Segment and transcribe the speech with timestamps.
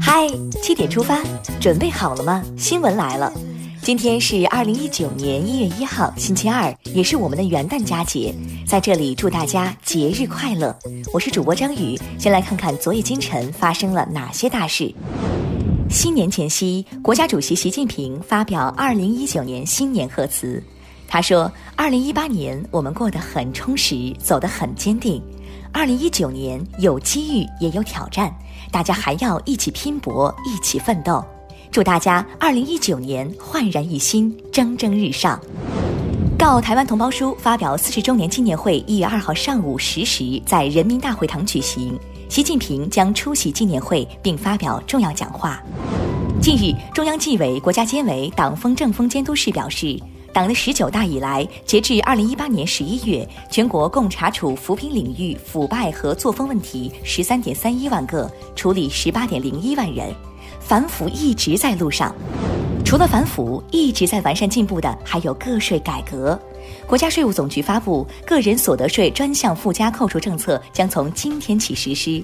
[0.00, 0.28] 嗨，
[0.62, 1.20] 七点出发，
[1.60, 2.40] 准备好了吗？
[2.56, 3.32] 新闻来了，
[3.82, 8.32] 今天是二零一九年一月一号，星期二，也是我们的元旦佳节，
[8.64, 10.76] 在这里祝大家节日快乐。
[11.12, 14.94] 我是主播张宇，先来看看昨夜今晨发生了哪些大事。
[15.90, 20.62] 新年前夕，国家主席习近平发表二零一九年新年贺词，
[21.08, 25.20] 他说：“二零一八年我们过得很充实，走得很坚定。”
[25.74, 28.32] 二零一九年有机遇也有挑战，
[28.70, 31.22] 大家还要一起拼搏，一起奋斗。
[31.72, 35.38] 祝大家二零一九年焕然一新，蒸蒸日上。
[36.38, 41.98] 告台湾同胞书发表四十周年纪念会一月二号上午十时在人民大会堂举行，
[42.28, 45.60] 习近平将出席纪念会并发表重要讲话。
[46.40, 50.00] 近日，中央纪委国家监委党风政风监督室表示。
[50.34, 60.12] 党的十九大以来，截至二零一八年十一月，全国共查处扶贫领域腐败和作风问题十三点三一万个，处理十八点零一万人，
[60.58, 62.12] 反腐一直在路上。
[62.84, 66.36] 除了反腐，一直在完善进步的还有个税改革。
[66.84, 72.20] 国家税务总局发布，个人所得税专项附加扣除政策将从今天起实施。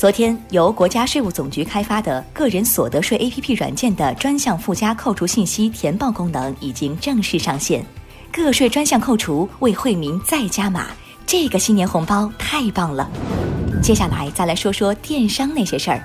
[0.00, 7.84] 昨天，由国家税务总局开发的个人所得税 APP 软件的专项附加扣除信息填报功能已经正式上线，
[8.32, 10.86] 个税专项扣除为惠民再加码，
[11.26, 13.10] 这个新年红包太棒了！
[13.82, 16.02] 接下来再来说说电商那些事儿。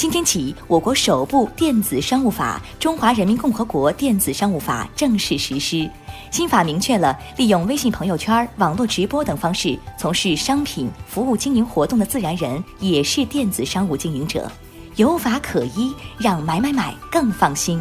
[0.00, 5.86] 今天起，我国首部电子商务法《中华人民共和国电子商务法》正式实施。
[6.30, 14.50] 新法明确了，利用微信朋友圈、网络直播等方式从事商品服务经营活动的自然人也是电子商务经营者，
[14.96, 17.78] 有法可依，让买买买更放心。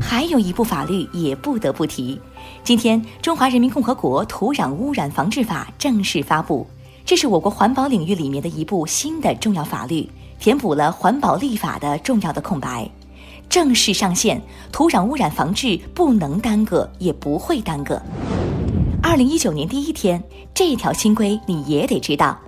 [0.00, 2.20] 还有一部法律也不得不提，
[2.64, 6.66] 今天《中华人民共和国土壤污染防治法》正式发布，
[7.04, 10.10] 这是我国环保领域里面的一部新的重要法律，
[10.44, 12.86] 填补了环保立法的重要的空白。
[13.48, 14.38] 正式上线，
[14.70, 17.98] 土壤污染防治不能耽搁，也不会耽搁。
[19.02, 20.22] 二零一九年第一天，
[20.52, 22.38] 这条新规你也得知道。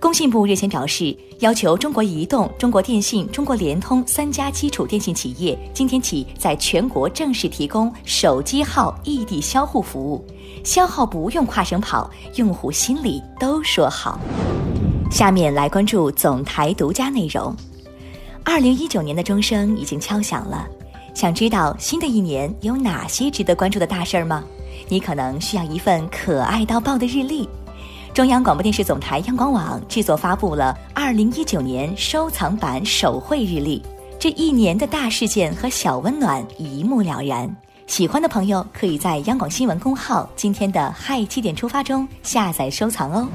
[0.00, 10.24] 工信部日前表示，要求中国移动、中国电信、中国联通三家基础电信企业今天起在全国正式提供手机号异地销户服务，
[10.64, 14.18] 销号不用跨省跑，用户心里都说好。
[15.12, 17.54] 下面来关注总台独家内容。
[18.42, 20.66] 二零一九年的钟声已经敲响了，
[21.12, 24.42] 想知道新的一年有哪些值得关注的大事儿吗？
[24.88, 27.46] 你可能需要一份可爱到爆的日历。
[28.14, 33.82] 中央广播电视总台央广网制作发布了二零一九年收藏版手绘日历，
[34.18, 37.54] 这一年的大事件和小温暖一目了然。
[37.86, 43.28] 喜欢的朋友可以在央广新闻公号今天的嗨七点出发中下载收藏哦。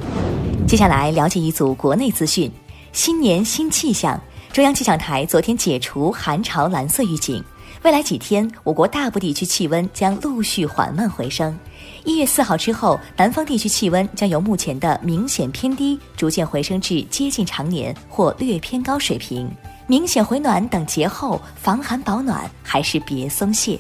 [0.68, 2.52] 接下来了解一组国内资讯，
[2.92, 4.20] 新年新气象。
[4.52, 7.42] 中央气象台昨天解除寒潮蓝色预警，
[7.84, 11.58] 未来几天我国大部地区气温将陆续缓慢回升。
[12.04, 19.50] 一月四号之后，南方地区气温将由目前的明显偏低，逐渐回升至接近常年或略偏高水平。
[19.88, 23.80] 明显回暖等节后防寒保暖还是别松懈。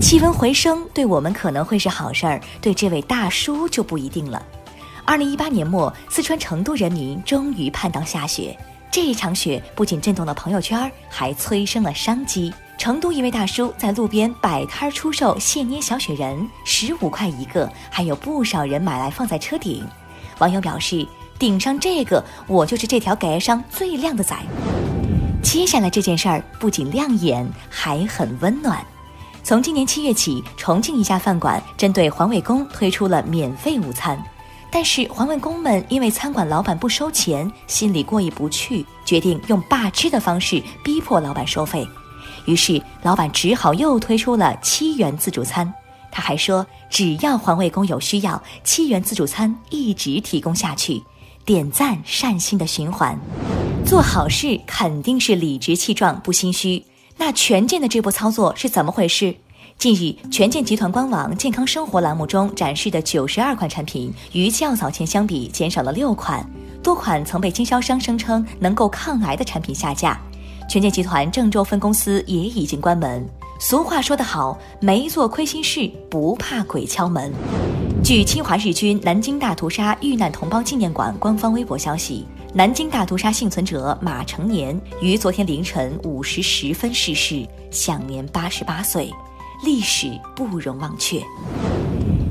[0.00, 4.42] 气温回升对我们可能会是好事儿，对这位大叔就不一定了。
[5.06, 8.58] 二零一八年末，四川成都人民终于盼到下雪。
[8.90, 12.52] 这一场雪不仅震动了朋友圈，还催生了商机。
[12.76, 19.86] 成都一位大叔在路边摆摊出售现捏小雪人，十五块一个，还有不少人买来放在车顶。
[20.38, 21.06] 网友表示
[21.38, 24.36] ：“顶上这个，我就是这条街上最靓的仔。”
[25.40, 28.84] 接下来这件事儿不仅亮眼，还很温暖。
[29.44, 34.20] 从今年七月起，重庆一家饭馆针对环卫工推出了免费午餐。
[34.78, 41.88] 但是环卫工们因为餐馆老板不收钱，心里过意不去，决定用霸吃的方式逼迫老板收费。
[42.44, 45.72] 于是老板只好又推出了七元自助餐。
[46.12, 51.02] 他还说，只要环卫工有需要，七元自助餐一直提供下去。
[51.46, 53.18] 点赞善心的循环，
[53.86, 56.84] 做好事肯定是理直气壮不心虚。
[57.16, 59.34] 那权健的这波操作是怎么回事？
[59.78, 66.48] 近日，权健集团官网“健康生活”栏目中展示的九十二款产品，与较早前相比减少了六款，
[66.82, 70.18] 多款曾被经销商声称能够抗癌的产品下架。
[70.66, 73.24] 权健集团郑州分公司也已经关门。
[73.60, 77.30] 俗话说得好，没做亏心事，不怕鬼敲门。
[78.02, 89.12] 据侵华日军南京大屠杀遇难同胞纪念馆官方微博消息，南京大屠杀幸存者马成年于昨天凌晨五时十分逝世，享年八十八岁。
[89.64, 91.22] 历史不容忘却。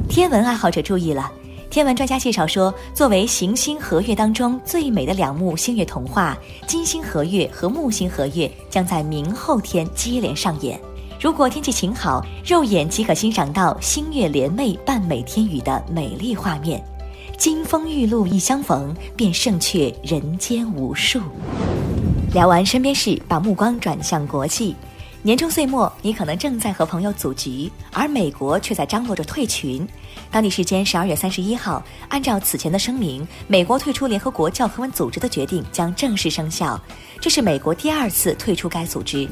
[0.08, 1.32] 天文爱好者注意了，
[1.70, 6.38] 天文专家介绍说，作为行星合月当中最美的两幕星月童话，
[6.68, 10.80] 金星合月和木星合月将在明后天接连上演。
[11.20, 16.84] 如果天气晴好，肉眼即可欣赏到星月联袂伴美天宇的美丽画面。
[17.38, 21.20] 金风玉露一相逢，便胜却人间无数。
[22.34, 24.76] 聊完身边事，把目光转向国际。
[25.26, 29.84] 年终岁末，你可能正在和朋友组局，而美国却在张罗着退群。
[30.30, 36.80] 当地时间十二月三十一号，按照此前的声明，美国退出联合国教科文组织的决定将正式生效。
[37.20, 39.28] 这是美国第二次退出该组织。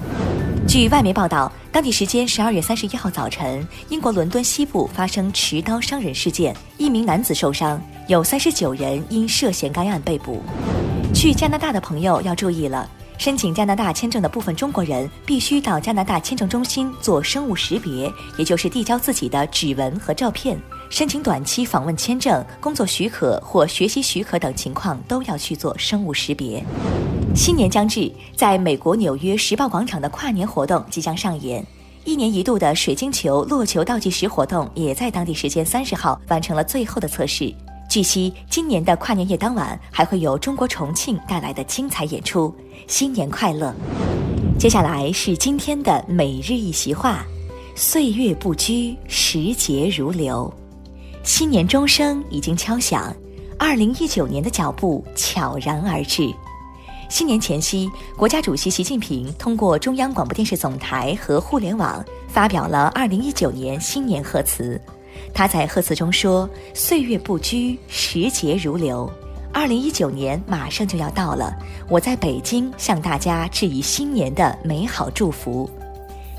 [0.68, 10.42] 据外媒报道，当地时间十二月三十一号早晨，英国伦敦西部发生持刀伤人事件，一名男子受伤，有三十九人因涉嫌该案被捕。
[11.14, 12.90] 去加拿大的朋友要注意了。
[13.18, 20.60] 申请加拿大签证的部分中国人必须到加拿大签证中心做生物识别，也就是递交自己的指纹和照片。
[20.90, 26.64] 申请短期访问签证、工作许可或学习许可等情况都要去做生物识别。
[27.36, 31.66] 新年将至，在美国纽约时报广场的跨年活动即将上演，
[32.04, 37.52] 一年一度的水晶球落球倒计时活动也在当地时间三十号完成了最后的测试。
[37.94, 42.52] 据悉，今年的跨年夜当晚还会有中国重庆带来的精彩演出。
[42.88, 43.72] 新年快乐！
[44.58, 47.24] 接下来是今天的每日一席话：
[47.76, 50.52] 岁月不居，时节如流。
[51.22, 53.16] 新年钟声已经敲响，
[53.60, 56.34] 二零一九年的脚步悄然而至。
[57.12, 57.88] 新年前夕，
[58.18, 64.82] 国家主席习近平通过中央广播电视总台和互联网发表了二零一九年新年贺词。
[65.34, 69.12] 他在贺词中说：“岁月不居，时节如流。
[69.52, 71.56] 二零一九年马上就要到了，
[71.90, 75.70] 我在北京向大家致以新年的美好祝福。”“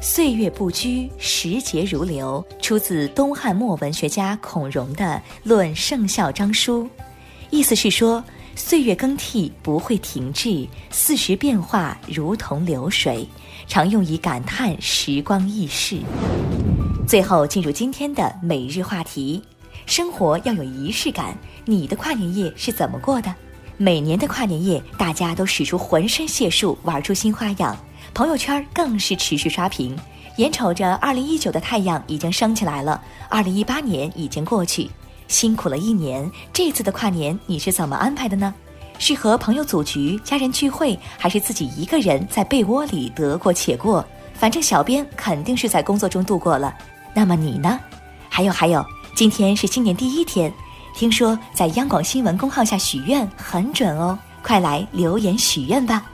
[0.02, 5.04] 岁月不居，时节如流”出自东汉末文学家孔融的
[5.42, 6.84] 《论圣孝章书》，
[7.50, 8.22] 意思是说，
[8.54, 13.26] 岁月更替不会停滞，四时变化如同流水，
[13.66, 15.98] 常用以感叹时光易逝。
[17.06, 19.42] 最后进入今天的每日话题：
[19.84, 21.36] 生活要有仪式感。
[21.66, 23.32] 你的跨年夜是怎么过的？
[23.76, 27.76] 每年的跨年夜，大家都使出浑身解数玩出新花样，
[28.14, 29.96] 朋友圈更是持续刷屏。
[30.38, 34.90] 眼瞅着二零一九的太阳已经升起来了，二零一八年已经过去，
[35.28, 36.28] 辛苦了一年。
[36.54, 38.52] 这次的跨年你是怎么安排的呢？
[38.98, 44.02] 是和朋友组局、家人聚会，还是自己一个人在被窝里得过且过？
[44.32, 46.74] 反正小编肯定是在工作中度过了。
[47.14, 47.78] 那么你呢？
[48.28, 48.84] 还有还有，
[49.14, 50.52] 今天是新年第一天，
[50.94, 56.04] 听说在央广新闻公号下许愿很准哦，快来留言许愿吧。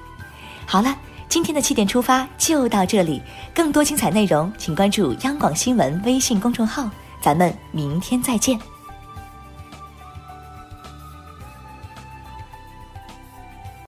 [0.66, 0.94] 好了，
[1.28, 3.22] 今天的七点出发就到这里，
[3.54, 6.88] 更多精彩内容请关注央广新闻微信公众号，
[7.22, 8.60] 咱们明天再见。